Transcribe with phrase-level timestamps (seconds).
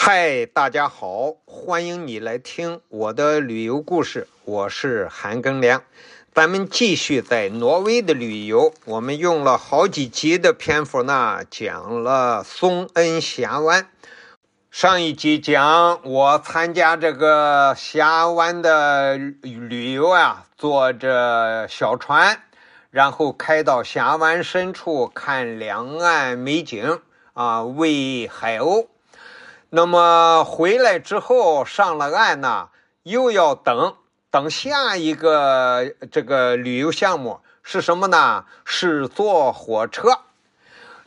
[0.00, 5.82] 嗨，大家好，欢迎你来听我的旅游故事，我是韩庚良。
[6.32, 13.88] 咱们继续在挪威的旅游，我们用了好几集的篇幅呢，讲了松恩峡湾。
[14.70, 22.44] 上一集讲我参加这个峡湾的旅游啊，坐着小船，
[22.92, 27.00] 然后开到峡湾深处看两岸美景
[27.34, 28.86] 啊，喂海鸥。
[29.70, 32.70] 那么回来之后上了岸呢，
[33.02, 33.96] 又要等
[34.30, 38.46] 等下一个这个旅游项目是什么呢？
[38.64, 40.20] 是坐火车。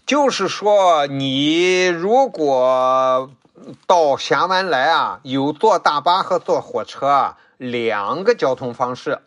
[0.06, 3.32] 就是说，你如果
[3.88, 9.22] 到峡湾来啊，有坐大巴和坐火车两个交通方式。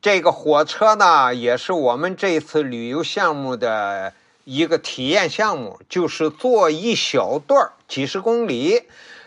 [0.00, 4.12] 这个火车呢，也是我们这次旅游项目的。
[4.44, 8.82] 一个体验项目就是坐一小段几十公里，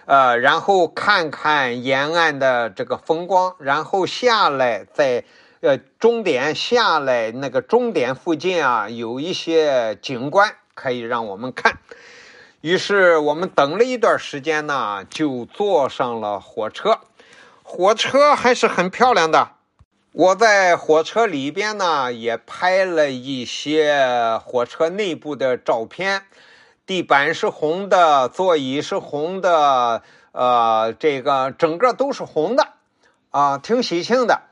[0.06, 5.24] 呃，然后看看沿岸的这个风光，然后下来在
[5.62, 11.80] 呃终点下来那个终点附近啊，有一些景观可以让我们看。
[12.62, 17.00] 于是我们等了一段时间呢，就坐上了火车。
[17.62, 19.52] 火车还是很漂亮的。
[20.14, 26.22] 我在火车里边呢，也拍了一些火车内部的照片。
[26.86, 32.68] 地板是红的，座椅是红的，呃，这个整个都是红的，
[33.32, 34.44] 啊，挺喜庆的。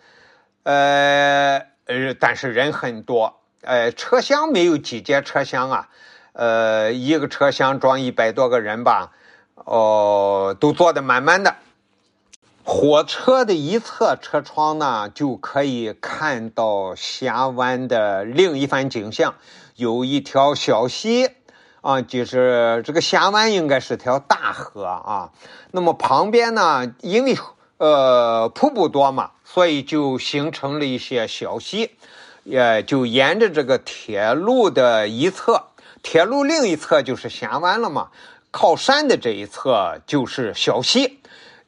[0.64, 5.90] 呃呃，但是人很多，呃，车厢没有几节车厢啊，
[6.34, 9.12] 呃，一个车厢装一百多个人吧，
[9.53, 11.56] 哦，都坐的满满的。
[12.74, 19.36] 火车的一侧车窗呢，就可以看到峡湾的另一番景象。
[19.76, 21.32] 有一条小溪，
[21.82, 25.32] 啊，就是这个峡湾应该是条大河啊。
[25.72, 27.38] 那么旁边呢，因为
[27.78, 31.92] 呃瀑布多嘛，所以就形成了一些小溪，
[32.46, 35.66] 也就沿着这个铁路的一侧，
[36.02, 38.12] 铁路另一侧就是峡湾了嘛。
[38.50, 41.18] 靠山的这一侧就是小溪。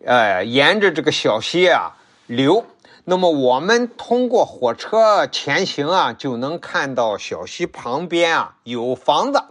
[0.05, 1.95] 呃，沿着这个小溪啊
[2.27, 2.65] 流，
[3.05, 9.41] 那么我们通过火车前行啊，就能看到小溪旁边啊有房子，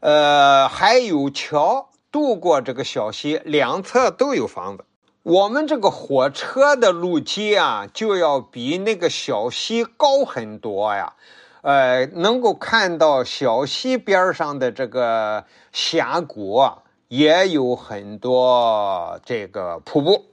[0.00, 4.84] 呃，还有桥渡过这个小溪，两侧都有房子。
[5.22, 11.14] 我们这个火车的路基啊，就要比那个小溪高很多呀，
[11.62, 16.56] 呃，能够看到小溪边上的这个峡谷。
[16.56, 16.78] 啊
[17.10, 20.26] 也有很多这个瀑布，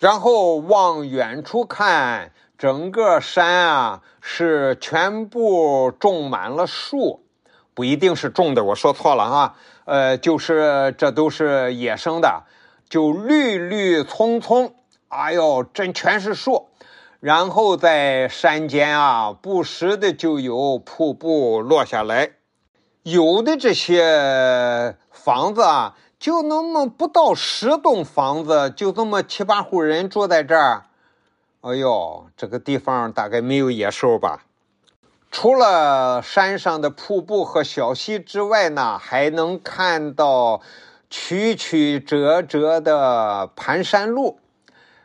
[0.00, 7.22] 然后往远处看，整个山啊是全部种满了树，
[7.72, 9.54] 不一定是种的，我说错了哈，
[9.84, 12.46] 呃，就是这都是野生的，
[12.88, 14.74] 就绿绿葱葱，
[15.06, 16.70] 哎呦，真全是树，
[17.20, 22.32] 然后在山间啊，不时的就有瀑布落下来。
[23.04, 30.86] 有的这些房子啊，就那么不到十栋房子，就这么七八户人住在这儿。
[31.60, 34.44] 哎呦，这个地方大概没有野兽吧？
[35.30, 40.60] 除了山上的瀑布和小溪之外呢，还能看到
[41.08, 44.40] 曲曲折折的盘山路，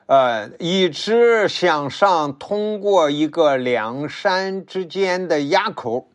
[0.08, 6.08] 呃，一直向上通过一个两山之间的垭口。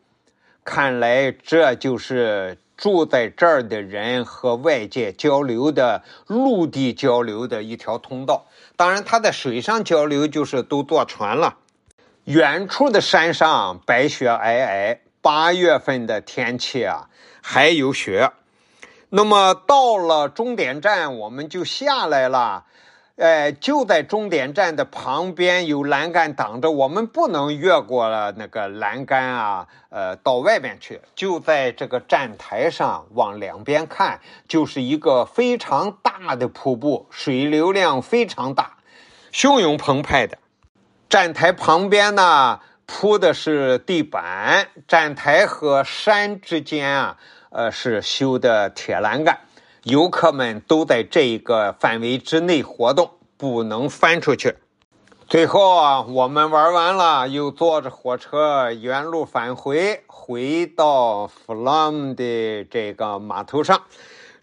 [0.65, 8.45] 看来这就是住在这儿的人和外界交流的陆地交流的一条通道。
[8.75, 11.57] 当然，他在水上交流就是都坐船了。
[12.25, 17.09] 远处的山上白雪皑皑，八月份的天气啊
[17.41, 18.31] 还有雪。
[19.09, 22.65] 那么到了终点站，我们就下来了。
[23.15, 30.99] 哎，就在终点站的旁边有栏杆挡着，我们不能越过了那个栏杆啊，呃，到外面去。
[31.13, 38.77] 就在这个站台上，往两边看，就是一个非常大的瀑布，水流量非常大，
[39.31, 40.39] 汹涌澎湃的。
[41.07, 47.17] 站台旁边呢，铺的是地板，站台和山之间啊，
[47.51, 49.37] 呃，是修的铁栏杆。
[49.83, 54.55] 游客们都在这个范围之内活动，不能翻出去。
[55.27, 63.83] 最后啊，我们玩完了，又坐着火车原路返回，回到弗朗的这个码头上。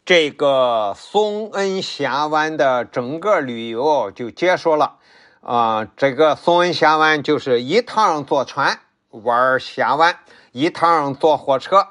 [0.04, 4.96] 这个松恩峡湾的整个旅游就结束了。
[5.40, 10.18] 啊，这个松恩峡湾就是一趟坐船玩峡湾，
[10.52, 11.86] 一趟坐火车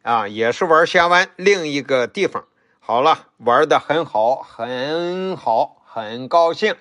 [0.00, 2.44] 啊，也是玩峡湾另一个地方。
[2.86, 6.74] 好了，玩的很好，很好，很高兴，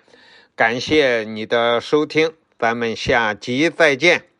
[0.53, 4.32] 感谢你的收听，咱们下集再见。